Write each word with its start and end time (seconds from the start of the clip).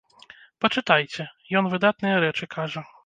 Пачытайце, 0.63 1.25
ён 1.59 1.69
выдатныя 1.75 2.15
рэчы 2.25 2.45
кажа. 2.57 2.85